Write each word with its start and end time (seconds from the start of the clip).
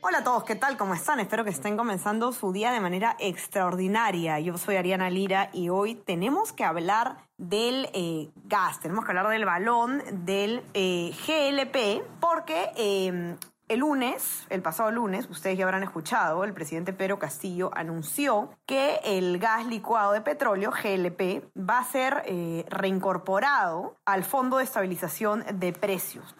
Hola 0.00 0.18
a 0.18 0.24
todos, 0.24 0.44
¿qué 0.44 0.54
tal? 0.54 0.76
¿Cómo 0.76 0.94
están? 0.94 1.18
Espero 1.18 1.42
que 1.42 1.50
estén 1.50 1.76
comenzando 1.76 2.30
su 2.30 2.52
día 2.52 2.70
de 2.70 2.78
manera 2.78 3.16
extraordinaria. 3.18 4.38
Yo 4.38 4.56
soy 4.56 4.76
Ariana 4.76 5.10
Lira 5.10 5.50
y 5.52 5.70
hoy 5.70 5.96
tenemos 5.96 6.52
que 6.52 6.62
hablar 6.62 7.16
del 7.36 7.88
eh, 7.92 8.30
gas, 8.44 8.78
tenemos 8.78 9.04
que 9.04 9.10
hablar 9.10 9.28
del 9.28 9.44
balón 9.44 10.00
del 10.24 10.62
eh, 10.74 11.10
GLP, 11.26 12.08
porque 12.20 12.70
eh, 12.76 13.36
el 13.66 13.80
lunes, 13.80 14.46
el 14.50 14.62
pasado 14.62 14.92
lunes, 14.92 15.26
ustedes 15.30 15.58
ya 15.58 15.64
habrán 15.64 15.82
escuchado, 15.82 16.44
el 16.44 16.54
presidente 16.54 16.92
Pedro 16.92 17.18
Castillo 17.18 17.72
anunció 17.74 18.50
que 18.66 19.00
el 19.02 19.40
gas 19.40 19.66
licuado 19.66 20.12
de 20.12 20.20
petróleo, 20.20 20.70
GLP, 20.70 21.42
va 21.58 21.80
a 21.80 21.84
ser 21.84 22.22
eh, 22.26 22.64
reincorporado 22.68 23.96
al 24.04 24.22
Fondo 24.22 24.58
de 24.58 24.64
Estabilización 24.64 25.44
de 25.54 25.72
Precios. 25.72 26.36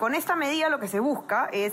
Con 0.00 0.16
esta 0.16 0.34
medida 0.34 0.68
lo 0.68 0.80
que 0.80 0.88
se 0.88 0.98
busca 0.98 1.48
es 1.52 1.72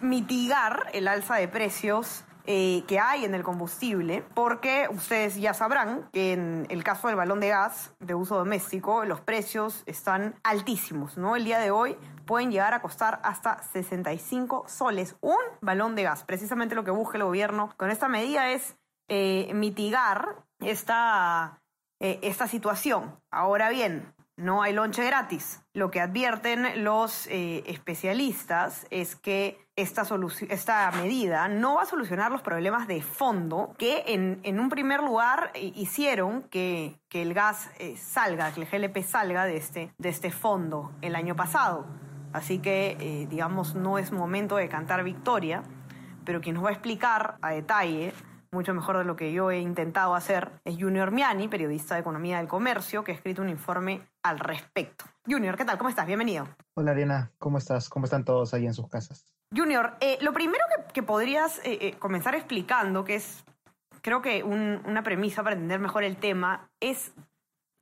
mitigar 0.00 0.90
el 0.92 1.08
alza 1.08 1.36
de 1.36 1.48
precios 1.48 2.24
eh, 2.46 2.84
que 2.86 2.98
hay 2.98 3.24
en 3.24 3.34
el 3.34 3.42
combustible, 3.42 4.22
porque 4.34 4.86
ustedes 4.90 5.36
ya 5.36 5.54
sabrán 5.54 6.10
que 6.12 6.34
en 6.34 6.66
el 6.68 6.84
caso 6.84 7.08
del 7.08 7.16
balón 7.16 7.40
de 7.40 7.48
gas 7.48 7.94
de 8.00 8.14
uso 8.14 8.36
doméstico, 8.36 9.06
los 9.06 9.22
precios 9.22 9.82
están 9.86 10.34
altísimos, 10.42 11.16
¿no? 11.16 11.36
El 11.36 11.44
día 11.44 11.58
de 11.58 11.70
hoy 11.70 11.96
pueden 12.26 12.50
llegar 12.50 12.74
a 12.74 12.82
costar 12.82 13.20
hasta 13.24 13.62
65 13.62 14.66
soles 14.68 15.16
un 15.22 15.38
balón 15.62 15.94
de 15.94 16.02
gas. 16.02 16.24
Precisamente 16.24 16.74
lo 16.74 16.84
que 16.84 16.90
busca 16.90 17.16
el 17.16 17.24
gobierno 17.24 17.72
con 17.78 17.90
esta 17.90 18.08
medida 18.08 18.50
es 18.50 18.76
eh, 19.08 19.50
mitigar 19.54 20.44
esta, 20.60 21.62
eh, 21.98 22.18
esta 22.22 22.46
situación. 22.46 23.18
Ahora 23.30 23.70
bien, 23.70 24.13
no 24.36 24.62
hay 24.62 24.72
lonche 24.72 25.04
gratis. 25.04 25.62
Lo 25.72 25.90
que 25.90 26.00
advierten 26.00 26.84
los 26.84 27.26
eh, 27.28 27.62
especialistas 27.66 28.86
es 28.90 29.16
que 29.16 29.64
esta, 29.76 30.92
medida 30.92 31.48
no 31.48 31.74
va 31.76 31.82
a 31.82 31.86
solucionar 31.86 32.30
los 32.30 32.42
problemas 32.42 32.86
de 32.86 33.02
fondo 33.02 33.74
que 33.76 34.04
en, 34.06 34.60
un 34.60 34.68
primer 34.68 35.02
lugar 35.02 35.50
eh, 35.54 35.72
hicieron 35.74 36.42
que, 36.44 37.00
que 37.08 37.22
el 37.22 37.34
gas 37.34 37.70
eh, 37.78 37.96
salga, 37.96 38.52
que 38.52 38.62
el 38.62 38.68
GLP 38.68 39.02
salga 39.02 39.44
de 39.44 39.56
este, 39.56 39.92
de 39.98 40.08
este 40.08 40.30
fondo 40.30 40.92
el 41.00 41.16
año 41.16 41.34
pasado. 41.34 41.86
Así 42.32 42.58
que, 42.58 42.96
eh, 43.00 43.26
digamos, 43.28 43.74
no 43.74 43.98
es 43.98 44.12
momento 44.12 44.56
de 44.56 44.68
cantar 44.68 45.04
victoria, 45.04 45.62
pero 46.24 46.40
quien 46.40 46.54
nos 46.54 46.64
va 46.64 46.70
a 46.70 46.72
explicar 46.72 47.36
a 47.42 47.50
detalle 47.50 48.12
mucho 48.54 48.72
mejor 48.72 48.96
de 48.96 49.04
lo 49.04 49.16
que 49.16 49.32
yo 49.32 49.50
he 49.50 49.58
intentado 49.58 50.14
hacer, 50.14 50.50
es 50.64 50.76
Junior 50.78 51.10
Miani, 51.10 51.48
periodista 51.48 51.94
de 51.94 52.00
Economía 52.00 52.38
del 52.38 52.48
Comercio, 52.48 53.04
que 53.04 53.12
ha 53.12 53.14
escrito 53.14 53.42
un 53.42 53.50
informe 53.50 54.00
al 54.22 54.38
respecto. 54.38 55.04
Junior, 55.26 55.56
¿qué 55.56 55.66
tal? 55.66 55.76
¿Cómo 55.76 55.90
estás? 55.90 56.06
Bienvenido. 56.06 56.48
Hola 56.74 56.92
Ariana, 56.92 57.30
¿cómo 57.38 57.58
estás? 57.58 57.90
¿Cómo 57.90 58.06
están 58.06 58.24
todos 58.24 58.54
ahí 58.54 58.66
en 58.66 58.74
sus 58.74 58.88
casas? 58.88 59.26
Junior, 59.54 59.96
eh, 60.00 60.18
lo 60.22 60.32
primero 60.32 60.64
que, 60.74 60.92
que 60.92 61.02
podrías 61.02 61.58
eh, 61.58 61.78
eh, 61.80 61.94
comenzar 61.98 62.34
explicando, 62.34 63.04
que 63.04 63.16
es 63.16 63.44
creo 64.04 64.20
que 64.20 64.42
un, 64.42 64.82
una 64.84 65.02
premisa 65.02 65.42
para 65.42 65.54
entender 65.54 65.80
mejor 65.80 66.04
el 66.04 66.16
tema, 66.16 66.68
es 66.78 67.12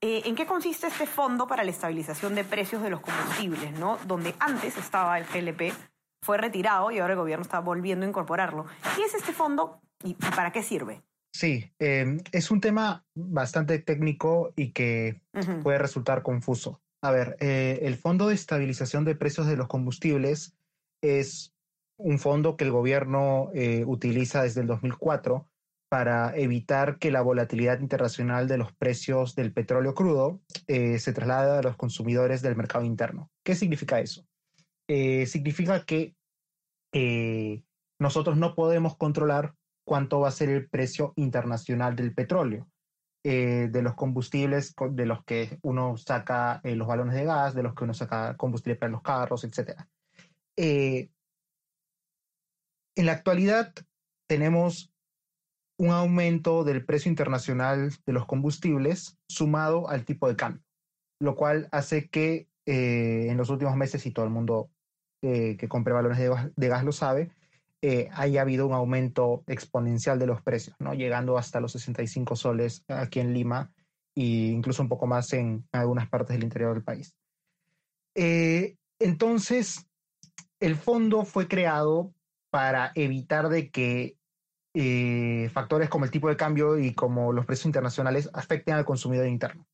eh, 0.00 0.22
en 0.24 0.34
qué 0.34 0.46
consiste 0.46 0.86
este 0.86 1.06
fondo 1.06 1.46
para 1.46 1.64
la 1.64 1.70
estabilización 1.70 2.34
de 2.34 2.44
precios 2.44 2.80
de 2.82 2.90
los 2.90 3.00
combustibles, 3.00 3.72
¿no? 3.78 3.98
Donde 4.06 4.34
antes 4.38 4.76
estaba 4.76 5.18
el 5.18 5.26
GLP, 5.26 5.74
fue 6.24 6.38
retirado 6.38 6.90
y 6.92 7.00
ahora 7.00 7.14
el 7.14 7.18
gobierno 7.18 7.42
está 7.42 7.58
volviendo 7.58 8.06
a 8.06 8.08
incorporarlo. 8.08 8.66
¿Qué 8.96 9.04
es 9.04 9.14
este 9.14 9.32
fondo 9.32 9.80
y 10.04 10.14
para 10.14 10.52
qué 10.52 10.62
sirve? 10.62 11.02
Sí, 11.34 11.72
eh, 11.78 12.18
es 12.32 12.50
un 12.50 12.60
tema 12.60 13.04
bastante 13.14 13.78
técnico 13.78 14.52
y 14.56 14.72
que 14.72 15.22
uh 15.34 15.38
-huh. 15.38 15.62
puede 15.62 15.78
resultar 15.78 16.22
confuso. 16.22 16.80
A 17.02 17.10
ver, 17.10 17.36
eh, 17.40 17.80
el 17.82 17.96
Fondo 17.96 18.28
de 18.28 18.34
Estabilización 18.34 19.04
de 19.04 19.16
Precios 19.16 19.46
de 19.46 19.56
los 19.56 19.66
Combustibles 19.66 20.54
es 21.02 21.52
un 21.96 22.18
fondo 22.18 22.56
que 22.56 22.64
el 22.64 22.70
gobierno 22.70 23.50
eh, 23.54 23.84
utiliza 23.86 24.42
desde 24.42 24.60
el 24.60 24.66
2004 24.66 25.48
para 25.92 26.34
evitar 26.38 26.98
que 26.98 27.10
la 27.10 27.20
volatilidad 27.20 27.80
internacional 27.80 28.48
de 28.48 28.56
los 28.56 28.72
precios 28.72 29.34
del 29.34 29.52
petróleo 29.52 29.94
crudo 29.94 30.40
eh, 30.66 30.98
se 30.98 31.12
traslade 31.12 31.58
a 31.58 31.62
los 31.62 31.76
consumidores 31.76 32.40
del 32.40 32.56
mercado 32.56 32.82
interno. 32.86 33.30
¿Qué 33.44 33.54
significa 33.54 34.00
eso? 34.00 34.26
Eh, 34.88 35.26
significa 35.26 35.84
que 35.84 36.14
eh, 36.94 37.62
nosotros 38.00 38.38
no 38.38 38.54
podemos 38.54 38.96
controlar 38.96 39.54
cuánto 39.84 40.20
va 40.20 40.28
a 40.28 40.32
ser 40.32 40.48
el 40.48 40.68
precio 40.68 41.12
internacional 41.16 41.96
del 41.96 42.14
petróleo, 42.14 42.68
eh, 43.24 43.68
de 43.70 43.82
los 43.82 43.94
combustibles 43.94 44.74
de 44.90 45.06
los 45.06 45.24
que 45.24 45.58
uno 45.62 45.96
saca 45.96 46.60
eh, 46.64 46.74
los 46.74 46.88
balones 46.88 47.14
de 47.14 47.24
gas, 47.24 47.54
de 47.54 47.62
los 47.62 47.74
que 47.74 47.84
uno 47.84 47.94
saca 47.94 48.36
combustible 48.36 48.76
para 48.76 48.90
los 48.90 49.02
carros, 49.02 49.44
etc. 49.44 49.80
Eh, 50.56 51.08
en 52.96 53.06
la 53.06 53.12
actualidad 53.12 53.72
tenemos 54.28 54.92
un 55.78 55.90
aumento 55.90 56.64
del 56.64 56.84
precio 56.84 57.10
internacional 57.10 57.92
de 58.04 58.12
los 58.12 58.26
combustibles 58.26 59.16
sumado 59.28 59.88
al 59.88 60.04
tipo 60.04 60.28
de 60.28 60.36
cambio, 60.36 60.62
lo 61.20 61.34
cual 61.34 61.68
hace 61.72 62.08
que 62.08 62.48
en 62.64 63.36
los 63.36 63.50
últimos 63.50 63.74
meses, 63.74 64.06
y 64.06 64.12
todo 64.12 64.24
el 64.24 64.30
mundo 64.30 64.70
que 65.20 65.66
compre 65.68 65.92
balones 65.92 66.18
de, 66.18 66.52
de 66.54 66.68
gas 66.68 66.84
lo 66.84 66.92
sabe, 66.92 67.32
eh, 67.84 68.08
haya 68.12 68.42
habido 68.42 68.68
un 68.68 68.74
aumento 68.74 69.42
exponencial 69.48 70.16
de 70.20 70.28
los 70.28 70.40
precios, 70.40 70.76
¿no? 70.78 70.94
llegando 70.94 71.36
hasta 71.36 71.60
los 71.60 71.72
65 71.72 72.36
soles 72.36 72.84
aquí 72.86 73.18
en 73.18 73.34
Lima 73.34 73.72
e 74.14 74.22
incluso 74.22 74.82
un 74.82 74.88
poco 74.88 75.08
más 75.08 75.32
en 75.32 75.66
algunas 75.72 76.08
partes 76.08 76.36
del 76.36 76.44
interior 76.44 76.74
del 76.74 76.84
país. 76.84 77.16
Eh, 78.14 78.76
entonces, 79.00 79.84
el 80.60 80.76
fondo 80.76 81.24
fue 81.24 81.48
creado 81.48 82.14
para 82.50 82.92
evitar 82.94 83.48
de 83.48 83.68
que 83.70 84.16
eh, 84.74 85.50
factores 85.52 85.88
como 85.88 86.04
el 86.04 86.12
tipo 86.12 86.28
de 86.28 86.36
cambio 86.36 86.78
y 86.78 86.94
como 86.94 87.32
los 87.32 87.46
precios 87.46 87.66
internacionales 87.66 88.30
afecten 88.32 88.74
al 88.74 88.84
consumidor 88.84 89.26
interno. 89.26 89.66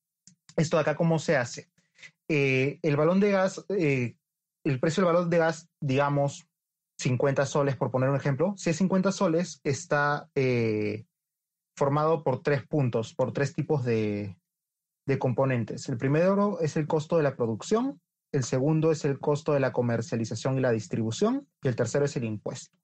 Esto 0.57 0.79
de 0.79 0.81
acá, 0.81 0.97
¿cómo 0.97 1.19
se 1.19 1.37
hace? 1.37 1.69
Eh, 2.27 2.79
el 2.81 2.97
balón 2.97 3.21
de 3.21 3.33
gas, 3.33 3.67
el 3.69 4.81
precio 4.81 5.03
del 5.03 5.13
balón 5.13 5.29
de 5.29 5.39
gas, 5.39 5.69
digamos, 5.79 6.48
50 6.99 7.47
soles, 7.47 7.77
por 7.77 7.91
poner 7.91 8.11
un 8.11 8.17
ejemplo, 8.17 8.55
si 8.57 8.71
es 8.71 8.77
50 8.77 9.13
soles, 9.13 9.61
está 9.63 10.29
eh, 10.35 11.05
formado 11.77 12.25
por 12.25 12.43
tres 12.43 12.67
puntos, 12.67 13.15
por 13.15 13.33
tres 13.33 13.55
tipos 13.55 13.85
de, 13.85 14.37
de, 15.07 15.19
componentes. 15.19 15.89
El 15.89 15.97
primero 15.97 16.59
es 16.61 16.77
el 16.77 16.89
costo 16.89 17.17
de 17.17 17.23
la 17.23 17.37
producción, 17.37 18.01
el 18.33 18.43
segundo 18.43 18.91
es 18.91 19.05
el 19.05 19.21
costo 19.21 19.53
de 19.53 19.61
la 19.61 19.73
comercialización 19.73 20.59
y 20.59 20.61
la 20.61 20.73
distribución, 20.73 21.47
y 21.63 21.69
el 21.69 21.77
tercero 21.77 22.05
es 22.05 22.17
el 22.17 22.25
impuesto. 22.25 22.77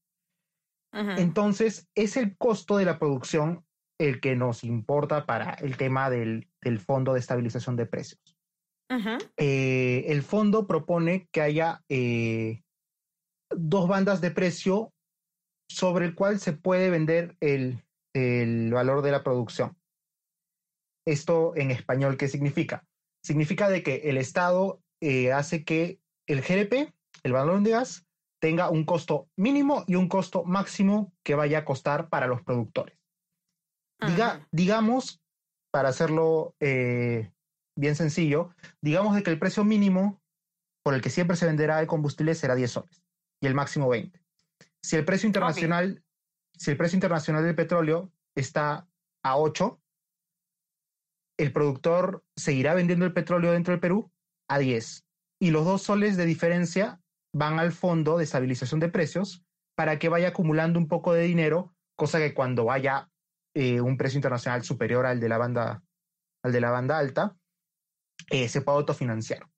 Uh 0.93 0.99
-huh. 0.99 1.19
Entonces, 1.19 1.89
es 1.97 2.17
el 2.17 2.37
costo 2.37 2.77
de 2.77 2.85
la 2.85 2.99
producción 3.01 3.65
el 3.99 4.21
que 4.21 4.37
nos 4.37 4.63
importa 4.63 5.27
para 5.27 5.55
el 5.55 5.77
tema 5.77 6.09
del, 6.09 6.49
del 6.63 6.79
Fondo 6.79 7.13
de 7.15 7.21
Estabilización 7.21 7.77
de 7.77 7.87
Precios. 7.87 8.37
Uh 8.91 8.95
-huh. 8.95 9.33
eh, 9.39 10.05
el 10.09 10.23
fondo 10.23 10.67
propone 10.67 11.29
que 11.33 11.41
haya 11.41 11.83
eh, 11.89 12.64
dos 13.57 13.89
bandas 13.89 14.21
de 14.21 14.31
precio 14.31 14.93
sobre 15.69 16.07
el 16.07 16.15
cual 16.15 16.41
se 16.41 16.53
puede 16.53 16.91
vender 16.91 17.37
el, 17.41 17.85
el 18.15 18.73
valor 18.73 19.03
de 19.03 19.13
la 19.13 19.23
producción. 19.23 19.77
Esto 21.07 21.55
en 21.57 21.71
español, 21.71 22.17
¿qué 22.17 22.29
significa? 22.29 22.85
Significa 23.23 23.69
de 23.69 23.83
que 23.83 23.97
el 24.05 24.17
Estado 24.17 24.81
eh, 25.03 25.33
hace 25.33 25.65
que 25.65 26.01
el 26.27 26.41
GLP, 26.41 26.95
el 27.23 27.33
balón 27.33 27.65
de 27.65 27.73
gas, 27.73 28.07
tenga 28.41 28.71
un 28.71 28.85
costo 28.85 29.29
mínimo 29.37 29.85
y 29.87 29.95
un 29.95 30.09
costo 30.09 30.45
máximo 30.45 31.13
que 31.23 31.35
vaya 31.35 31.59
a 31.59 31.65
costar 31.65 32.09
para 32.09 32.27
los 32.27 32.43
productores. 32.43 32.99
Diga, 34.07 34.47
digamos, 34.53 35.23
para 35.73 35.89
hacerlo 35.89 36.55
eh, 36.61 37.33
bien 37.77 37.97
sencillo, 37.97 38.55
digamos 38.83 39.15
de 39.15 39.23
que 39.23 39.31
el 39.31 39.39
precio 39.39 39.65
mínimo 39.65 40.21
por 40.83 40.95
el 40.95 41.01
que 41.01 41.09
siempre 41.09 41.37
se 41.37 41.47
venderá 41.47 41.81
el 41.81 41.87
combustible 41.87 42.35
será 42.35 42.55
10 42.55 42.71
soles 42.71 43.04
y 43.45 43.47
el 43.47 43.55
máximo 43.55 43.91
20. 43.91 44.19
Si 44.83 44.97
el 44.97 45.05
precio 45.05 45.27
internacional, 45.27 45.91
okay. 45.91 46.03
si 46.57 46.71
el 46.71 46.79
precio 46.79 46.97
internacional 46.97 47.45
del 47.45 47.55
petróleo 47.55 48.11
está 48.35 48.89
a 49.23 49.37
8, 49.37 49.81
el 51.39 51.53
productor 51.53 52.25
seguirá 52.37 52.73
vendiendo 52.75 53.05
el 53.05 53.13
petróleo 53.13 53.53
dentro 53.53 53.73
del 53.73 53.81
Perú 53.81 54.11
a 54.49 54.59
10. 54.59 55.05
Y 55.41 55.51
los 55.51 55.67
dos 55.67 55.83
soles 55.83 56.17
de 56.17 56.25
diferencia 56.25 57.03
van 57.35 57.59
al 57.59 57.73
fondo 57.73 58.17
de 58.17 58.25
estabilización 58.25 58.81
de 58.81 58.89
precios 58.89 59.45
para 59.77 59.99
que 59.99 60.09
vaya 60.09 60.29
acumulando 60.29 60.79
un 60.79 60.89
poco 60.89 61.13
de 61.13 61.25
dinero, 61.25 61.75
cosa 61.97 62.19
que 62.19 62.33
cuando 62.33 62.65
vaya 62.65 63.11
eh, 63.55 63.83
un 63.83 63.99
precio 63.99 64.17
internacional 64.17 64.65
superior 64.65 65.05
al 65.05 65.21
de 65.21 65.29
la 65.29 65.37
banda, 65.37 65.83
al 66.43 66.53
de 66.53 66.61
la 66.63 66.71
banda 66.71 66.97
alta, 66.97 67.37
eh, 68.31 68.49
se 68.49 68.63
pueda 68.63 68.79
autofinanciar. 68.79 69.51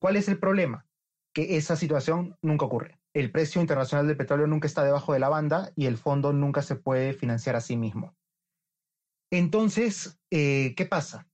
¿Cuál 0.00 0.14
es 0.14 0.28
el 0.28 0.38
problema? 0.38 0.86
Que 1.34 1.56
esa 1.56 1.74
situación 1.74 2.36
nunca 2.40 2.66
ocurre. 2.66 2.99
El 3.14 3.32
precio 3.32 3.60
internacional 3.60 4.06
del 4.06 4.16
petróleo 4.16 4.46
nunca 4.46 4.66
está 4.66 4.84
debajo 4.84 5.12
de 5.12 5.18
la 5.18 5.28
banda 5.28 5.72
y 5.74 5.86
el 5.86 5.96
fondo 5.96 6.32
nunca 6.32 6.62
se 6.62 6.76
puede 6.76 7.12
financiar 7.12 7.56
a 7.56 7.60
sí 7.60 7.76
mismo. 7.76 8.14
Entonces, 9.32 10.18
eh, 10.30 10.74
¿qué 10.76 10.86
pasa? 10.86 11.28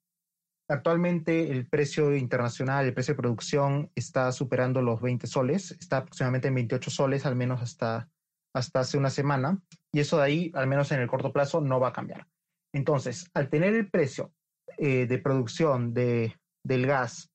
Actualmente 0.68 1.52
el 1.52 1.68
precio 1.68 2.14
internacional, 2.16 2.84
el 2.84 2.94
precio 2.94 3.14
de 3.14 3.20
producción 3.20 3.90
está 3.94 4.32
superando 4.32 4.82
los 4.82 5.00
20 5.00 5.26
soles, 5.26 5.72
está 5.72 5.98
aproximadamente 5.98 6.48
en 6.48 6.54
28 6.56 6.90
soles, 6.90 7.24
al 7.24 7.36
menos 7.36 7.62
hasta, 7.62 8.10
hasta 8.54 8.80
hace 8.80 8.98
una 8.98 9.10
semana, 9.10 9.62
y 9.92 10.00
eso 10.00 10.18
de 10.18 10.24
ahí, 10.24 10.52
al 10.54 10.66
menos 10.66 10.90
en 10.92 11.00
el 11.00 11.08
corto 11.08 11.32
plazo, 11.32 11.60
no 11.60 11.78
va 11.78 11.88
a 11.88 11.92
cambiar. 11.92 12.26
Entonces, 12.74 13.30
al 13.32 13.48
tener 13.48 13.74
el 13.74 13.90
precio 13.90 14.32
eh, 14.78 15.06
de 15.06 15.18
producción 15.18 15.94
de, 15.94 16.36
del 16.64 16.86
gas 16.86 17.30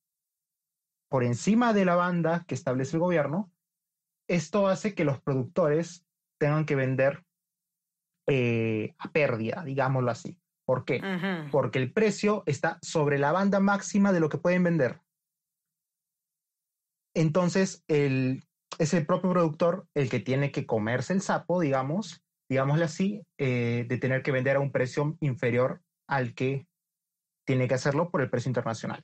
por 1.10 1.24
encima 1.24 1.74
de 1.74 1.86
la 1.86 1.96
banda 1.96 2.46
que 2.48 2.56
establece 2.56 2.98
el 2.98 3.02
gobierno, 3.02 3.51
esto 4.32 4.68
hace 4.68 4.96
que 4.96 5.04
los 5.04 5.22
productores 5.22 6.06
tengan 6.40 6.66
que 6.66 6.76
vender 6.76 7.26
eh, 8.28 8.96
a 8.98 9.12
pérdida, 9.12 9.64
digámoslo 9.66 10.10
así. 10.10 10.40
¿Por 10.66 10.86
qué? 10.86 11.02
Porque 11.52 11.80
el 11.80 11.92
precio 11.92 12.44
está 12.46 12.80
sobre 12.82 13.20
la 13.20 13.34
banda 13.34 13.60
máxima 13.60 14.14
de 14.14 14.22
lo 14.22 14.30
que 14.30 14.38
pueden 14.38 14.64
vender. 14.64 15.02
Entonces, 17.14 17.84
el, 17.90 18.44
es 18.80 18.94
el 18.94 19.06
propio 19.06 19.32
productor 19.32 19.88
el 19.94 20.10
que 20.10 20.22
tiene 20.22 20.52
que 20.52 20.66
comerse 20.66 21.12
el 21.12 21.22
sapo, 21.22 21.60
digamos, 21.60 22.24
digámosle 22.50 22.86
así, 22.86 23.22
eh, 23.38 23.86
de 23.90 23.98
tener 23.98 24.24
que 24.24 24.32
vender 24.32 24.56
a 24.56 24.62
un 24.62 24.72
precio 24.72 25.18
inferior 25.20 25.82
al 26.08 26.34
que 26.34 26.68
tiene 27.46 27.68
que 27.68 27.74
hacerlo 27.74 28.10
por 28.10 28.22
el 28.22 28.30
precio 28.30 28.50
internacional. 28.50 29.04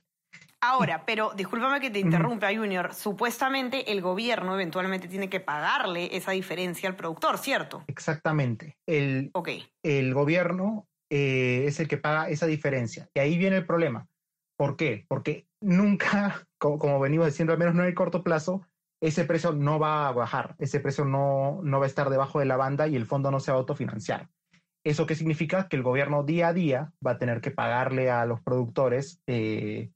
Ahora, 0.60 1.04
pero 1.06 1.32
discúlpame 1.36 1.80
que 1.80 1.90
te 1.90 2.00
interrumpa, 2.00 2.48
Junior. 2.52 2.92
Supuestamente 2.92 3.92
el 3.92 4.00
gobierno 4.00 4.54
eventualmente 4.54 5.06
tiene 5.06 5.28
que 5.28 5.38
pagarle 5.38 6.16
esa 6.16 6.32
diferencia 6.32 6.88
al 6.88 6.96
productor, 6.96 7.38
¿cierto? 7.38 7.84
Exactamente. 7.86 8.76
El, 8.86 9.30
el 9.84 10.14
gobierno 10.14 10.88
eh, 11.10 11.64
es 11.66 11.78
el 11.78 11.86
que 11.86 11.96
paga 11.96 12.28
esa 12.28 12.46
diferencia. 12.46 13.08
Y 13.14 13.20
ahí 13.20 13.38
viene 13.38 13.56
el 13.56 13.66
problema. 13.66 14.08
¿Por 14.58 14.76
qué? 14.76 15.06
Porque 15.08 15.46
nunca, 15.60 16.44
como, 16.58 16.98
venimos 16.98 17.26
diciendo, 17.26 17.52
al 17.52 17.58
menos 17.58 17.74
no 17.74 17.82
en 17.82 17.88
el 17.88 17.94
corto 17.94 18.24
plazo, 18.24 18.66
ese 19.00 19.24
precio 19.24 19.52
no 19.52 19.78
va 19.78 20.08
a 20.08 20.12
bajar, 20.12 20.56
ese 20.58 20.80
precio 20.80 21.04
no, 21.04 21.60
no 21.62 21.78
va 21.78 21.84
a 21.84 21.88
estar 21.88 22.10
debajo 22.10 22.40
de 22.40 22.46
la 22.46 22.56
banda 22.56 22.88
y 22.88 22.96
el 22.96 23.06
fondo 23.06 23.30
no 23.30 23.38
se 23.38 23.52
va 23.52 23.58
a 23.58 23.60
autofinanciar. 23.60 24.28
¿Eso 24.84 25.06
qué 25.06 25.14
significa? 25.14 25.68
Que 25.68 25.76
el 25.76 25.84
gobierno 25.84 26.24
día 26.24 26.48
a 26.48 26.52
día 26.52 26.92
va 27.06 27.12
a 27.12 27.18
tener 27.18 27.40
que 27.40 27.52
pagarle 27.52 28.10
a 28.10 28.26
los 28.26 28.40
productores 28.40 29.22
eh, 29.28 29.90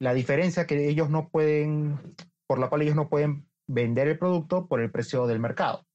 la 0.00 0.14
diferencia 0.14 0.66
que 0.66 0.88
ellos 0.88 1.10
no 1.10 1.28
pueden, 1.28 2.16
por 2.46 2.58
la 2.58 2.68
cual 2.68 2.82
ellos 2.82 2.96
no 2.96 3.08
pueden 3.08 3.46
vender 3.68 4.08
el 4.08 4.18
producto 4.18 4.66
por 4.66 4.80
el 4.80 4.90
precio 4.90 5.26
del 5.26 5.38
mercado. 5.38 5.86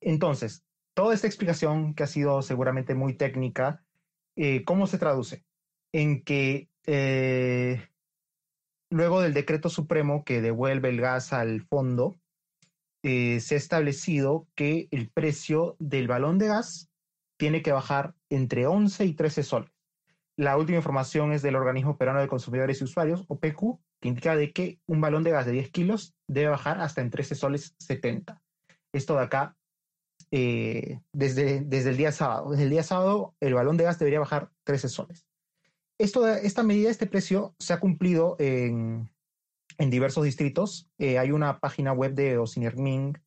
Entonces, 0.00 0.64
toda 0.94 1.14
esta 1.14 1.26
explicación, 1.26 1.94
que 1.94 2.04
ha 2.04 2.06
sido 2.06 2.40
seguramente 2.40 2.94
muy 2.94 3.14
técnica, 3.14 3.84
eh, 4.36 4.64
¿cómo 4.64 4.86
se 4.86 4.98
traduce? 4.98 5.44
En 5.92 6.22
que 6.22 6.70
eh, 6.86 7.86
luego 8.90 9.20
del 9.20 9.34
decreto 9.34 9.68
supremo 9.68 10.24
que 10.24 10.40
devuelve 10.40 10.88
el 10.88 11.00
gas 11.00 11.32
al 11.32 11.62
fondo, 11.62 12.18
eh, 13.02 13.40
se 13.40 13.56
ha 13.56 13.58
establecido 13.58 14.46
que 14.54 14.88
el 14.92 15.10
precio 15.10 15.76
del 15.78 16.08
balón 16.08 16.38
de 16.38 16.48
gas 16.48 16.90
tiene 17.38 17.62
que 17.62 17.72
bajar 17.72 18.14
entre 18.30 18.66
11 18.66 19.04
y 19.04 19.14
13 19.14 19.42
soles. 19.42 19.77
La 20.38 20.56
última 20.56 20.78
información 20.78 21.32
es 21.32 21.42
del 21.42 21.56
Organismo 21.56 21.98
Peruano 21.98 22.20
de 22.20 22.28
Consumidores 22.28 22.80
y 22.80 22.84
Usuarios, 22.84 23.24
OPQ, 23.26 23.80
que 24.00 24.08
indica 24.08 24.36
de 24.36 24.52
que 24.52 24.78
un 24.86 25.00
balón 25.00 25.24
de 25.24 25.32
gas 25.32 25.46
de 25.46 25.50
10 25.50 25.70
kilos 25.70 26.14
debe 26.28 26.50
bajar 26.50 26.80
hasta 26.80 27.00
en 27.00 27.10
13 27.10 27.34
soles 27.34 27.74
70. 27.80 28.40
Esto 28.92 29.16
de 29.16 29.24
acá 29.24 29.56
eh, 30.30 31.00
desde, 31.12 31.62
desde 31.62 31.90
el 31.90 31.96
día 31.96 32.12
sábado. 32.12 32.52
Desde 32.52 32.62
el 32.62 32.70
día 32.70 32.84
sábado 32.84 33.34
el 33.40 33.54
balón 33.54 33.76
de 33.76 33.82
gas 33.82 33.98
debería 33.98 34.20
bajar 34.20 34.52
13 34.62 34.88
soles. 34.88 35.26
Esto, 35.98 36.28
esta 36.28 36.62
medida, 36.62 36.88
este 36.88 37.08
precio, 37.08 37.56
se 37.58 37.72
ha 37.72 37.80
cumplido 37.80 38.36
en, 38.38 39.10
en 39.76 39.90
diversos 39.90 40.24
distritos. 40.24 40.88
Eh, 40.98 41.18
hay 41.18 41.32
una 41.32 41.58
página 41.58 41.92
web 41.92 42.14
de 42.14 42.38
Ocinermin, 42.38 43.18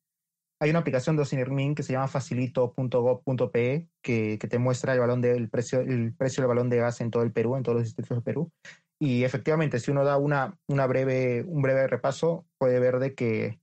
hay 0.62 0.70
una 0.70 0.78
aplicación 0.78 1.16
de 1.16 1.22
Ocinermin 1.22 1.74
que 1.74 1.82
se 1.82 1.92
llama 1.92 2.06
facilito.gov.pe 2.06 3.88
que, 4.00 4.38
que 4.38 4.46
te 4.46 4.58
muestra 4.60 4.92
el, 4.92 5.00
balón 5.00 5.20
de, 5.20 5.48
precio, 5.48 5.80
el 5.80 6.14
precio 6.14 6.40
del 6.40 6.48
balón 6.50 6.70
de 6.70 6.76
gas 6.76 7.00
en 7.00 7.10
todo 7.10 7.24
el 7.24 7.32
Perú, 7.32 7.56
en 7.56 7.64
todos 7.64 7.78
los 7.78 7.84
distritos 7.84 8.16
del 8.16 8.22
Perú. 8.22 8.52
Y 9.00 9.24
efectivamente, 9.24 9.80
si 9.80 9.90
uno 9.90 10.04
da 10.04 10.18
una, 10.18 10.56
una 10.68 10.86
breve, 10.86 11.42
un 11.42 11.62
breve 11.62 11.88
repaso, 11.88 12.46
puede 12.58 12.78
ver 12.78 13.00
de 13.00 13.12
que 13.16 13.58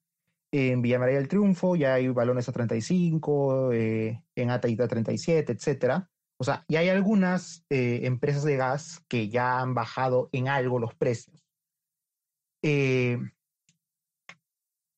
en 0.52 0.82
Villa 0.82 1.00
María 1.00 1.16
del 1.16 1.30
Triunfo 1.30 1.78
ya 1.78 1.94
hay 1.94 2.10
balones 2.10 2.50
a 2.50 2.52
35, 2.52 3.72
eh, 3.72 4.22
en 4.36 4.50
Ataíta 4.50 4.86
37, 4.90 5.54
etcétera. 5.54 6.10
O 6.38 6.44
sea, 6.44 6.66
y 6.68 6.76
hay 6.76 6.90
algunas 6.90 7.64
eh, 7.70 8.02
empresas 8.04 8.44
de 8.44 8.58
gas 8.58 9.06
que 9.08 9.30
ya 9.30 9.62
han 9.62 9.74
bajado 9.74 10.28
en 10.34 10.50
algo 10.50 10.80
los 10.80 10.96
precios. 10.96 11.46
Eh, 12.62 13.20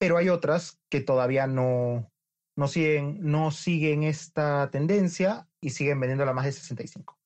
pero 0.01 0.17
hay 0.17 0.29
otras 0.29 0.81
que 0.89 0.99
todavía 0.99 1.45
no, 1.45 2.11
no, 2.57 2.67
siguen, 2.67 3.19
no 3.21 3.51
siguen 3.51 4.01
esta 4.01 4.71
tendencia 4.71 5.47
y 5.61 5.69
siguen 5.69 5.99
vendiendo 5.99 6.27
a 6.27 6.33
más 6.33 6.45
de 6.45 6.53
65. 6.53 7.19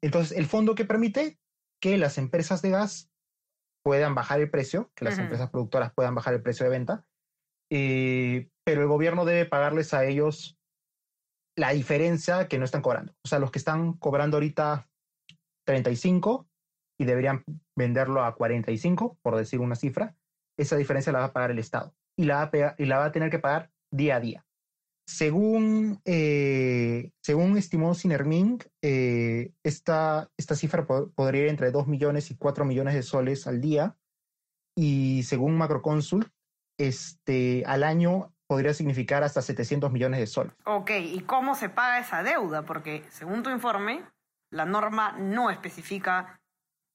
entonces, 0.00 0.38
el 0.38 0.46
fondo 0.46 0.76
que 0.76 0.84
permite 0.84 1.40
que 1.82 1.98
las 1.98 2.18
empresas 2.18 2.62
de 2.62 2.70
gas 2.70 3.10
puedan 3.82 4.14
bajar 4.14 4.38
el 4.38 4.48
precio, 4.48 4.92
que 4.94 5.04
las 5.04 5.18
empresas 5.18 5.50
productoras 5.50 5.92
puedan 5.92 6.14
bajar 6.14 6.34
el 6.34 6.42
precio 6.42 6.62
de 6.62 6.70
venta, 6.70 7.04
eh, 7.72 8.48
pero 8.62 8.82
el 8.82 8.86
gobierno 8.86 9.24
debe 9.24 9.46
pagarles 9.46 9.92
a 9.92 10.04
ellos 10.04 10.56
la 11.58 11.70
diferencia 11.70 12.46
que 12.46 12.58
no 12.60 12.64
están 12.64 12.82
cobrando. 12.82 13.12
O 13.24 13.28
sea, 13.28 13.40
los 13.40 13.50
que 13.50 13.58
están 13.58 13.94
cobrando 13.94 14.36
ahorita 14.36 14.88
35 15.66 16.48
y 16.96 17.06
deberían 17.06 17.44
venderlo 17.76 18.22
a 18.22 18.36
45, 18.36 19.18
por 19.20 19.34
decir 19.34 19.58
una 19.58 19.74
cifra, 19.74 20.14
esa 20.60 20.76
diferencia 20.76 21.12
la 21.12 21.20
va 21.20 21.24
a 21.26 21.32
pagar 21.32 21.50
el 21.50 21.58
Estado 21.58 21.94
y 22.16 22.24
la 22.24 22.36
va 22.36 22.50
a, 22.52 22.74
y 22.78 22.84
la 22.84 22.98
va 22.98 23.06
a 23.06 23.12
tener 23.12 23.30
que 23.30 23.38
pagar 23.38 23.70
día 23.90 24.16
a 24.16 24.20
día. 24.20 24.46
Según, 25.06 26.00
eh, 26.04 27.10
según 27.20 27.56
estimó 27.56 27.94
Sinerming, 27.94 28.62
eh, 28.80 29.52
esta, 29.64 30.30
esta 30.36 30.54
cifra 30.54 30.86
podría 30.86 31.42
ir 31.42 31.48
entre 31.48 31.72
2 31.72 31.88
millones 31.88 32.30
y 32.30 32.36
4 32.36 32.64
millones 32.64 32.94
de 32.94 33.02
soles 33.02 33.48
al 33.48 33.60
día. 33.60 33.96
Y 34.76 35.24
según 35.24 35.58
Macroconsult, 35.58 36.28
este, 36.78 37.64
al 37.66 37.82
año 37.82 38.32
podría 38.46 38.72
significar 38.72 39.24
hasta 39.24 39.42
700 39.42 39.90
millones 39.90 40.20
de 40.20 40.26
soles. 40.28 40.52
Ok, 40.64 40.90
¿y 40.90 41.20
cómo 41.22 41.56
se 41.56 41.68
paga 41.68 41.98
esa 41.98 42.22
deuda? 42.22 42.62
Porque 42.64 43.04
según 43.10 43.42
tu 43.42 43.50
informe, 43.50 44.04
la 44.52 44.64
norma 44.64 45.16
no 45.18 45.50
especifica 45.50 46.40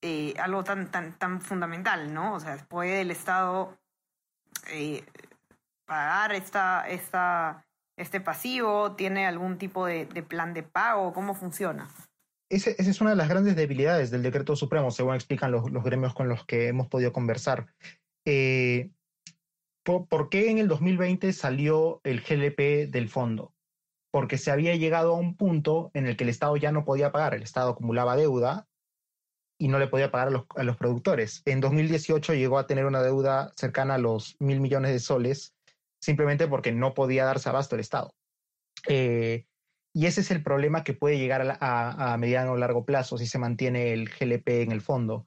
eh, 0.08 0.36
algo 0.38 0.64
tan, 0.64 0.92
tan, 0.92 1.18
tan 1.18 1.42
fundamental, 1.42 2.14
¿no? 2.14 2.36
O 2.36 2.40
sea, 2.40 2.58
¿puede 2.70 3.02
el 3.02 3.10
Estado 3.10 3.76
pagar 5.88 6.34
esta, 6.34 6.88
esta 6.88 7.66
este 7.98 8.22
pasivo? 8.22 8.92
¿Tiene 8.92 9.26
algún 9.26 9.58
tipo 9.58 9.88
de, 9.88 10.06
plan 10.06 10.54
de 10.54 10.62
pago? 10.62 11.12
¿Cómo 11.12 11.34
funciona? 11.34 11.90
esa 12.48 12.70
es 12.70 13.02
una 13.02 13.10
de 13.10 13.16
las 13.16 13.28
grandes 13.28 13.56
debilidades 13.56 14.12
del 14.12 14.22
decreto 14.22 14.56
supremo, 14.56 14.92
según 14.92 15.16
explican 15.16 15.52
los, 15.52 15.64
gremios 15.84 16.14
con 16.14 16.30
los 16.30 16.46
que 16.46 16.68
hemos 16.68 16.88
podido 16.88 17.12
conversar. 17.12 17.74
Eh, 18.26 18.92
¿por, 19.84 20.30
qué 20.30 20.52
en 20.52 20.60
el 20.60 20.68
2020 20.68 21.34
salió 21.34 22.00
el 22.04 22.22
GLP 22.22 22.92
del 22.92 23.10
fondo? 23.10 23.56
Porque 24.12 24.38
se 24.38 24.52
había 24.52 24.76
llegado 24.76 25.16
a 25.16 25.18
un 25.18 25.36
punto 25.36 25.90
en 25.96 26.06
el 26.06 26.16
que 26.16 26.26
el 26.26 26.30
Estado 26.30 26.56
ya 26.58 26.72
no 26.72 26.86
podía 26.86 27.12
pagar, 27.12 27.34
el 27.34 27.42
Estado 27.42 27.72
acumulaba 27.72 28.16
deuda 28.16 28.68
y 29.58 29.68
no 29.68 29.80
le 29.80 29.88
podía 29.88 30.12
pagar 30.12 30.30
a 30.30 30.32
los, 30.32 30.46
a 30.56 30.64
los 30.64 30.78
productores. 30.78 31.42
En 31.46 31.62
2018 31.62 32.34
llegó 32.34 32.58
a 32.58 32.68
tener 32.68 32.86
una 32.86 33.02
deuda 33.02 33.52
cercana 33.56 33.96
a 33.96 34.00
los 34.00 34.36
mil 34.40 34.60
millones 34.60 34.92
de 34.92 35.00
soles 35.00 35.56
simplemente 36.06 36.48
porque 36.48 36.72
no 36.72 36.94
podía 36.94 37.26
darse 37.26 37.50
abasto 37.50 37.76
el 37.76 37.82
Estado. 37.82 38.14
Eh, 38.88 39.46
y 39.94 40.06
ese 40.06 40.22
es 40.22 40.30
el 40.30 40.44
problema 40.44 40.84
que 40.84 40.94
puede 40.94 41.18
llegar 41.18 41.58
a, 41.60 42.18
mediano 42.18 42.52
o 42.52 42.58
largo 42.58 42.86
plazo 42.86 43.18
si 43.18 43.26
se 43.26 43.40
mantiene 43.40 43.94
el 43.94 44.10
GLP 44.10 44.62
en 44.62 44.72
el 44.72 44.82
fondo, 44.82 45.26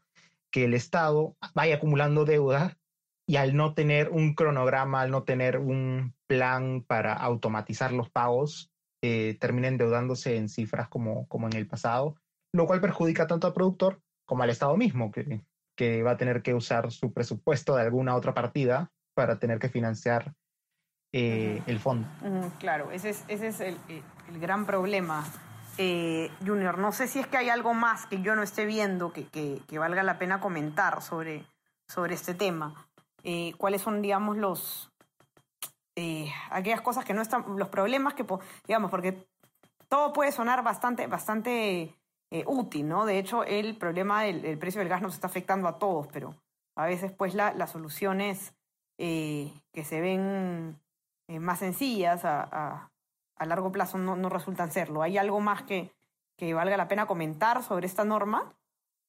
que 0.53 0.65
el 0.65 0.75
Estado 0.75 1.37
vaya 1.55 1.77
acumulando 1.77 2.25
deuda 2.25 2.77
y 3.27 3.37
al 3.37 3.57
no 3.57 3.75
tener 3.75 4.11
un 4.11 4.35
cronograma, 4.35 5.01
al 5.01 5.11
no 5.11 5.25
tener 5.25 5.59
un 5.59 6.15
plan 6.29 6.85
para 6.87 7.15
automatizar 7.15 7.93
los 7.93 8.11
pagos, 8.11 8.71
eh, 9.03 9.37
termina 9.41 9.69
endeudándose 9.69 10.37
en 10.37 10.49
cifras 10.49 10.89
como, 10.89 11.27
como 11.29 11.47
en 11.47 11.57
el 11.57 11.67
pasado, 11.67 12.17
lo 12.55 12.67
cual 12.67 12.81
perjudica 12.81 13.27
tanto 13.27 13.47
al 13.47 13.55
productor 13.55 14.01
como 14.29 14.43
al 14.43 14.51
Estado 14.51 14.77
mismo, 14.77 15.11
que, 15.11 15.41
que 15.75 16.03
va 16.03 16.11
a 16.13 16.17
tener 16.19 16.43
que 16.43 16.53
usar 16.53 16.93
su 16.93 17.15
presupuesto 17.15 17.75
de 17.75 17.83
alguna 17.83 18.15
otra 18.15 18.35
partida 18.35 18.93
para 19.15 19.39
tener 19.39 19.59
que 19.59 19.71
financiar 19.71 20.35
eh, 21.13 21.63
el 21.67 21.81
fondo. 21.81 22.07
claro, 22.59 22.91
ese 22.91 23.09
es, 23.09 23.25
ese 23.29 23.49
es 23.49 23.61
el, 23.61 23.79
gran 24.39 24.67
problema. 24.67 25.25
Eh, 25.79 26.31
Junior, 26.47 26.77
no 26.77 26.93
sé 26.93 27.09
si 27.09 27.21
es 27.21 27.27
que 27.27 27.39
hay 27.39 27.49
algo 27.49 27.73
más 27.73 28.05
que 28.05 28.21
yo 28.21 28.37
no 28.37 28.43
esté 28.43 28.67
viendo 28.67 29.15
que, 29.15 29.25
que, 29.27 29.79
valga 29.79 30.03
la 30.03 30.19
pena 30.19 30.41
comentar 30.41 31.01
sobre, 31.01 31.47
sobre 31.87 32.15
este 32.15 32.35
tema. 32.35 32.87
Eh, 33.23 33.55
¿Cuáles 33.57 33.81
son, 33.81 34.03
digamos, 34.03 34.37
los 34.37 34.93
aquellas 36.53 36.81
cosas 36.81 37.05
que 37.05 37.13
no 37.13 37.23
están, 37.23 37.45
los 37.57 37.69
problemas 37.71 38.15
que, 38.15 38.25
digamos, 38.67 38.89
porque 38.89 39.27
todo 39.89 40.13
puede 40.13 40.31
sonar 40.31 40.63
bastante, 40.63 41.09
bastante 41.09 41.99
útil, 42.47 42.87
¿no? 42.87 43.07
De 43.07 43.19
hecho, 43.19 43.45
el 43.45 43.77
problema 43.77 44.23
del 44.23 44.59
precio 44.59 44.81
del 44.81 44.89
gas 44.89 45.03
nos 45.03 45.15
está 45.15 45.29
afectando 45.29 45.67
a 45.67 45.79
todos, 45.79 46.09
pero 46.09 46.35
a 46.77 46.87
veces, 46.87 47.13
pues, 47.13 47.35
la, 47.35 47.55
las 47.55 47.71
soluciones 47.71 48.55
que 48.99 49.85
se 49.85 50.01
ven 50.01 50.79
más 51.29 51.61
sencillas 51.61 52.25
a 53.39 53.47
largo 53.47 53.73
plazo 53.73 53.99
no, 53.99 54.17
no 54.17 54.29
resultan 54.29 54.71
serlo. 54.71 55.03
¿Hay 55.03 55.19
algo 55.19 55.41
más 55.41 55.63
que, 55.63 55.93
que, 56.37 56.55
valga 56.55 56.77
la 56.77 56.89
pena 56.89 57.07
comentar 57.07 57.63
sobre 57.63 57.87
esta 57.87 58.05
norma? 58.05 58.55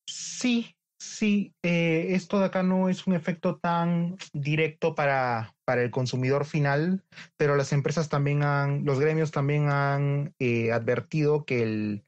Sí, 0.07 0.75
sí. 0.99 1.53
Eh, 1.63 2.07
esto 2.09 2.39
de 2.39 2.45
acá 2.45 2.63
no 2.63 2.89
es 2.89 3.07
un 3.07 3.13
efecto 3.13 3.57
tan 3.57 4.17
directo 4.33 4.95
para, 4.95 5.55
para 5.65 5.83
el 5.83 5.91
consumidor 5.91 6.45
final, 6.45 7.03
pero 7.37 7.55
las 7.55 7.73
empresas 7.73 8.09
también 8.09 8.43
han, 8.43 8.85
los 8.85 8.99
gremios 8.99 9.31
también 9.31 9.69
han 9.69 10.33
eh, 10.39 10.71
advertido 10.71 11.45
que 11.45 11.63
el, 11.63 12.05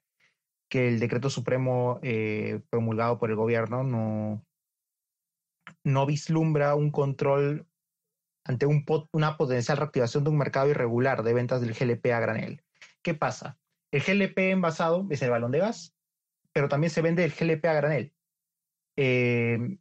que 0.71 0.87
el 0.87 1.01
decreto 1.01 1.29
supremo 1.29 1.99
eh, 2.01 2.61
promulgado 2.69 3.19
por 3.19 3.29
el 3.29 3.35
gobierno 3.35 3.83
no, 3.83 4.47
no 5.83 6.05
vislumbra 6.05 6.75
un 6.75 6.91
control 6.91 7.67
ante 8.45 8.65
un 8.65 8.85
una 9.11 9.35
potencial 9.35 9.77
reactivación 9.77 10.23
de 10.23 10.29
un 10.29 10.37
mercado 10.37 10.69
irregular 10.69 11.23
de 11.23 11.33
ventas 11.33 11.59
del 11.59 11.73
GLP 11.73 12.13
a 12.13 12.21
granel. 12.21 12.63
¿Qué 13.03 13.13
pasa? 13.13 13.59
El 13.91 14.01
GLP 14.01 14.51
envasado 14.51 15.05
es 15.09 15.21
el 15.21 15.29
balón 15.29 15.51
de 15.51 15.59
gas, 15.59 15.93
pero 16.53 16.69
también 16.69 16.89
se 16.89 17.01
vende 17.01 17.25
el 17.25 17.33
GLP 17.33 17.65
a 17.65 17.73
granel, 17.73 18.13
em, 18.95 19.77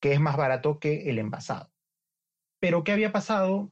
que 0.00 0.12
es 0.14 0.20
más 0.20 0.38
barato 0.38 0.78
que 0.78 1.10
el 1.10 1.18
envasado. 1.18 1.70
Pero 2.60 2.82
¿qué 2.82 2.92
había 2.92 3.12
pasado? 3.12 3.70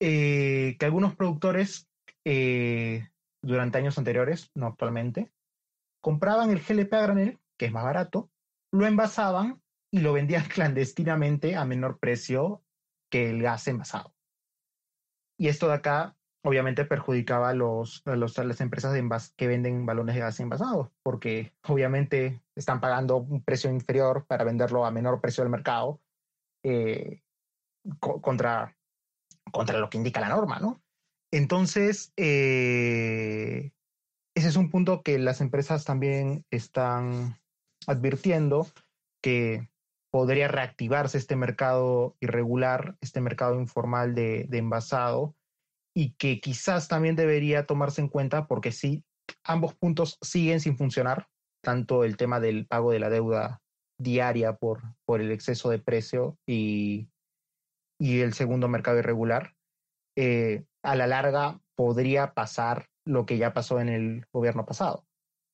Eh, 0.00 0.76
que 0.80 0.84
algunos 0.84 1.14
productores 1.14 1.88
eh, 2.24 3.08
durante 3.40 3.78
años 3.78 3.98
anteriores, 3.98 4.50
no 4.54 4.66
actualmente, 4.66 5.30
compraban 6.06 6.50
el 6.50 6.60
GLP 6.60 6.92
a 6.92 7.00
granel, 7.00 7.40
que 7.58 7.66
es 7.66 7.72
más 7.72 7.82
barato, 7.82 8.30
lo 8.70 8.86
envasaban 8.86 9.60
y 9.90 9.98
lo 9.98 10.12
vendían 10.12 10.44
clandestinamente 10.54 11.56
a 11.56 11.64
menor 11.64 11.98
precio 11.98 12.62
que 13.10 13.28
el 13.30 13.42
gas 13.42 13.66
envasado. 13.66 14.14
Y 15.36 15.48
esto 15.48 15.66
de 15.66 15.74
acá 15.74 16.16
obviamente 16.44 16.84
perjudicaba 16.84 17.48
a, 17.48 17.54
los, 17.54 18.04
las 18.06 18.60
empresas 18.60 18.92
de 18.92 19.04
que 19.36 19.48
venden 19.48 19.84
balones 19.84 20.14
de 20.14 20.20
gas 20.20 20.38
envasados, 20.38 20.90
porque 21.02 21.52
obviamente 21.64 22.40
están 22.54 22.80
pagando 22.80 23.16
un 23.16 23.42
precio 23.42 23.68
inferior 23.68 24.26
para 24.28 24.44
venderlo 24.44 24.86
a 24.86 24.92
menor 24.92 25.20
precio 25.20 25.42
del 25.42 25.50
mercado 25.50 26.00
eh, 26.62 27.24
contra, 27.98 28.76
contra 29.50 29.80
lo 29.80 29.90
que 29.90 29.98
indica 29.98 30.20
la 30.20 30.28
norma, 30.28 30.60
¿no? 30.60 30.80
Entonces, 31.32 32.12
eh, 32.16 33.72
ese 34.36 34.48
es 34.48 34.56
un 34.56 34.70
punto 34.70 35.02
que 35.02 35.18
las 35.18 35.40
empresas 35.40 35.84
también 35.86 36.44
están 36.50 37.40
advirtiendo 37.86 38.66
que 39.22 39.70
podría 40.12 40.46
reactivarse 40.46 41.16
este 41.16 41.36
mercado 41.36 42.16
irregular, 42.20 42.96
este 43.00 43.22
mercado 43.22 43.58
informal 43.58 44.14
de, 44.14 44.46
envasado, 44.52 45.34
y 45.94 46.12
que 46.16 46.38
quizás 46.40 46.86
también 46.86 47.16
debería 47.16 47.64
tomarse 47.64 48.02
en 48.02 48.08
cuenta 48.08 48.46
porque 48.46 48.72
sí, 48.72 49.04
ambos 49.42 49.74
puntos 49.74 50.18
siguen 50.20 50.60
sin 50.60 50.76
funcionar, 50.76 51.28
tanto 51.64 52.04
el 52.04 52.18
tema 52.18 52.38
del 52.38 52.66
pago 52.66 52.92
de 52.92 53.00
la 53.00 53.08
deuda 53.08 53.62
diaria 53.98 54.56
por, 54.56 54.82
por 55.06 55.22
el 55.22 55.32
exceso 55.32 55.70
de 55.70 55.78
precio 55.78 56.36
y, 56.46 57.08
y 57.98 58.20
el 58.20 58.34
segundo 58.34 58.68
mercado 58.68 58.98
irregular. 58.98 59.54
Eh, 60.14 60.66
a 60.82 60.94
la 60.94 61.06
larga 61.06 61.58
podría 61.74 62.34
pasar 62.34 62.90
lo 63.06 63.24
que 63.24 63.38
ya 63.38 63.54
pasó 63.54 63.80
en 63.80 63.88
el 63.88 64.26
gobierno 64.32 64.66
pasado, 64.66 65.06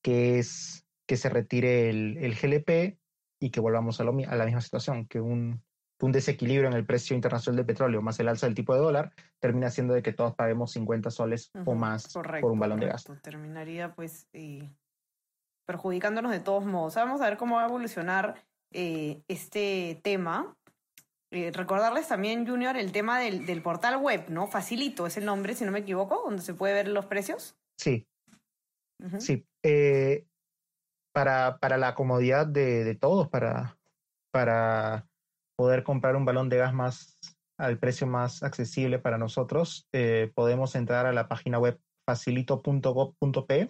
que 0.03 0.41
es 0.41 0.85
que 1.07 1.17
se 1.17 1.29
retire 1.29 1.91
el, 1.91 2.17
el 2.19 2.35
GLP 2.35 2.99
y 3.39 3.51
que 3.51 3.61
volvamos 3.61 4.01
a, 4.01 4.05
la 4.05 4.13
misma 4.13 4.61
situación, 4.61 5.07
que 5.07 5.21
un, 5.21 5.63
un, 6.01 6.13
desequilibrio 6.13 6.69
en 6.69 6.75
el 6.75 6.87
precio 6.87 7.15
internacional 7.15 7.57
del 7.57 7.67
petróleo 7.67 8.01
más 8.01 8.19
el 8.21 8.29
alza 8.29 8.47
del 8.47 8.55
tipo 8.55 8.75
de 8.75 8.81
dólar 8.81 9.13
termina 9.39 9.71
siendo 9.71 9.95
de 9.95 10.03
que 10.03 10.13
todos 10.13 10.35
paguemos 10.35 10.73
50 10.73 11.11
soles 11.11 11.51
o 11.67 11.75
más 11.75 12.13
por 12.13 12.51
un 12.51 12.59
balón 12.59 12.81
de 12.81 12.87
gas. 12.87 13.05
Terminaría 13.23 13.95
pues 13.95 14.29
perjudicándonos 15.67 16.33
de 16.33 16.41
todos 16.41 16.65
modos. 16.65 16.95
Vamos 16.95 17.21
a 17.21 17.29
ver 17.29 17.37
cómo 17.37 17.57
va 17.57 17.65
a 17.65 17.69
evolucionar 17.69 18.43
eh, 18.73 19.23
este 19.29 20.01
tema. 20.03 20.57
Eh, 21.35 21.51
recordarles 21.51 22.09
también, 22.09 22.47
Junior, 22.47 22.77
el 22.77 22.93
tema 22.93 23.19
del, 23.19 23.47
del, 23.47 23.63
portal 23.63 23.97
web, 23.97 24.27
¿no? 24.29 24.47
Facilito 24.49 25.07
es 25.07 25.17
el 25.17 25.25
nombre, 25.25 25.55
si 25.55 25.65
no 25.65 25.71
me 25.73 25.79
equivoco, 25.79 26.21
donde 26.27 26.43
se 26.43 26.53
puede 26.53 26.75
ver 26.75 26.89
los 26.89 27.07
precios. 27.07 27.57
Sí. 27.79 28.07
Sí. 29.19 29.47
Eh, 29.63 30.27
para, 31.15 31.57
para 31.59 31.79
la 31.79 31.95
comodidad 31.95 32.47
de, 32.47 32.85
de 32.85 32.95
todos, 32.95 33.29
para, 33.29 33.79
para 34.31 35.09
poder 35.57 35.85
comprar 35.85 36.17
un 36.17 36.27
balón 36.27 36.51
de 36.51 36.59
gas 36.59 36.75
más 36.75 37.19
al 37.59 37.79
precio 37.79 38.07
más 38.07 38.43
accesible 38.43 38.99
para 38.99 39.17
nosotros, 39.17 39.89
eh, 39.93 40.31
podemos 40.35 40.75
entrar 40.75 41.07
a 41.07 41.13
la 41.13 41.29
página 41.29 41.59
web 41.59 41.81
facilito.gov.p. 42.07 43.69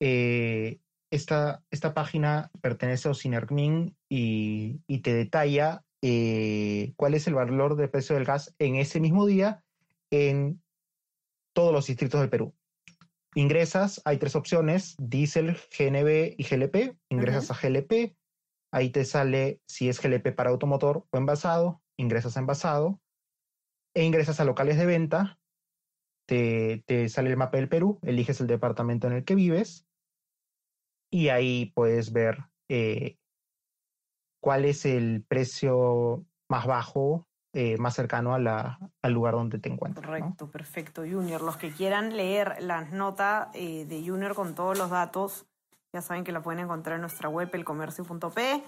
Eh, 0.00 0.78
esta, 1.10 1.64
esta 1.72 1.94
página 1.94 2.50
pertenece 2.60 3.08
a 3.08 3.10
Ocinermin 3.10 3.96
y, 4.08 4.80
y 4.86 4.98
te 5.00 5.14
detalla 5.14 5.82
eh, 6.02 6.92
cuál 6.96 7.14
es 7.14 7.26
el 7.26 7.34
valor 7.34 7.76
de 7.76 7.88
precio 7.88 8.14
del 8.14 8.24
gas 8.24 8.54
en 8.58 8.76
ese 8.76 9.00
mismo 9.00 9.26
día 9.26 9.62
en 10.10 10.62
todos 11.54 11.72
los 11.72 11.86
distritos 11.86 12.20
del 12.20 12.30
Perú. 12.30 12.54
Ingresas, 13.34 14.02
hay 14.04 14.18
tres 14.18 14.34
opciones, 14.34 14.96
diésel, 14.98 15.56
GNB 15.78 16.34
y 16.36 16.44
GLP. 16.44 16.96
Ingresas 17.10 17.50
a 17.50 17.54
GLP, 17.54 18.16
ahí 18.72 18.90
te 18.90 19.04
sale 19.04 19.60
si 19.66 19.88
es 19.88 20.00
GLP 20.00 20.34
para 20.34 20.50
automotor 20.50 21.06
o 21.10 21.16
envasado, 21.16 21.82
ingresas 21.96 22.36
a 22.36 22.40
envasado, 22.40 23.00
e 23.94 24.04
ingresas 24.04 24.40
a 24.40 24.44
locales 24.44 24.78
de 24.78 24.86
venta, 24.86 25.38
te, 26.26 26.82
te 26.86 27.08
sale 27.08 27.30
el 27.30 27.36
mapa 27.36 27.58
del 27.58 27.68
Perú, 27.68 27.98
eliges 28.02 28.40
el 28.40 28.46
departamento 28.46 29.06
en 29.06 29.12
el 29.12 29.24
que 29.24 29.34
vives 29.34 29.86
y 31.10 31.28
ahí 31.28 31.72
puedes 31.74 32.12
ver 32.12 32.44
eh, 32.68 33.18
cuál 34.40 34.64
es 34.64 34.84
el 34.84 35.24
precio 35.28 36.24
más 36.48 36.66
bajo 36.66 37.26
eh, 37.52 37.76
más 37.78 37.94
cercano 37.94 38.32
a 38.32 38.38
la, 38.38 38.78
al 39.02 39.12
lugar 39.12 39.34
donde 39.34 39.58
te 39.58 39.68
encuentras. 39.68 40.06
Correcto, 40.06 40.48
perfecto, 40.48 41.02
Junior. 41.02 41.42
Los 41.42 41.56
que 41.56 41.72
quieran 41.72 42.16
leer 42.16 42.54
la 42.60 42.82
nota 42.82 43.50
eh, 43.54 43.86
de 43.86 44.06
Junior 44.06 44.36
con 44.36 44.54
todos 44.54 44.78
los 44.78 44.90
datos, 44.90 45.46
ya 45.92 46.00
saben 46.00 46.22
que 46.22 46.30
la 46.30 46.42
pueden 46.42 46.60
encontrar 46.60 46.94
en 46.94 47.00
nuestra 47.00 47.28
web, 47.28 47.50
elcomercio.p. 47.52 48.62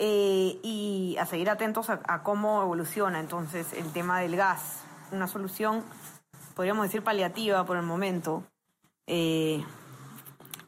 Eh, 0.00 0.58
y 0.64 1.16
a 1.20 1.26
seguir 1.26 1.48
atentos 1.48 1.90
a, 1.90 2.22
cómo 2.24 2.60
evoluciona 2.62 3.20
entonces 3.20 3.72
el 3.72 3.92
tema 3.92 4.18
del 4.18 4.34
gas. 4.34 4.82
Una 5.12 5.28
solución, 5.28 5.84
podríamos 6.56 6.86
decir, 6.86 7.04
paliativa 7.04 7.64
por 7.64 7.76
el 7.76 7.84
momento. 7.84 8.42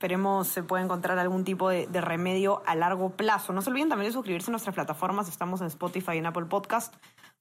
Esperemos 0.00 0.48
se 0.48 0.62
pueda 0.62 0.82
encontrar 0.82 1.18
algún 1.18 1.44
tipo 1.44 1.68
de, 1.68 1.86
de, 1.86 2.00
remedio 2.00 2.62
a 2.64 2.74
largo 2.74 3.10
plazo. 3.10 3.52
No 3.52 3.60
se 3.60 3.68
olviden 3.68 3.90
también 3.90 4.08
de 4.08 4.14
suscribirse 4.14 4.50
a 4.50 4.52
nuestras 4.52 4.74
plataformas. 4.74 5.28
Estamos 5.28 5.60
en 5.60 5.66
Spotify 5.66 6.12
y 6.14 6.18
en 6.18 6.26
Apple 6.26 6.46
Podcast 6.46 6.94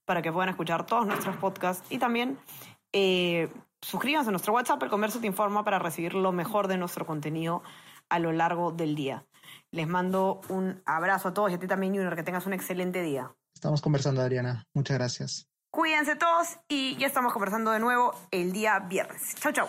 para 0.04 0.20
que 0.20 0.30
puedan 0.30 0.50
escuchar 0.50 0.84
todos 0.84 1.06
nuestros 1.06 1.36
podcasts 1.36 1.90
y 1.90 1.96
también 1.96 2.38
eh, 2.92 3.50
suscríbanse 3.80 4.28
a 4.28 4.32
nuestro 4.32 4.52
WhatsApp, 4.52 4.82
el 4.82 4.90
comercio 4.90 5.22
te 5.22 5.26
informa 5.26 5.64
para 5.64 5.78
recibir 5.78 6.12
lo 6.12 6.32
mejor 6.32 6.68
de 6.68 6.76
nuestro 6.76 7.06
contenido 7.06 7.62
a 8.10 8.18
lo 8.18 8.30
largo 8.30 8.72
del 8.72 8.94
día. 8.94 9.24
Les 9.70 9.88
mando 9.88 10.42
un 10.50 10.82
abrazo 10.84 11.28
a 11.28 11.32
todos 11.32 11.50
y 11.52 11.54
a 11.54 11.58
ti 11.58 11.66
también, 11.66 11.94
Junior, 11.94 12.14
que 12.14 12.22
tengas 12.22 12.44
un 12.44 12.52
excelente 12.52 13.00
día. 13.00 13.32
Estamos 13.54 13.80
conversando, 13.80 14.20
Adriana. 14.20 14.66
Muchas 14.74 14.98
gracias. 14.98 15.48
Cuídense 15.70 16.14
todos 16.16 16.58
y 16.68 16.98
ya 16.98 17.06
estamos 17.06 17.32
conversando 17.32 17.70
de 17.70 17.80
nuevo 17.80 18.12
el 18.30 18.52
día 18.52 18.80
viernes. 18.80 19.34
Chau, 19.36 19.50
chau. 19.50 19.68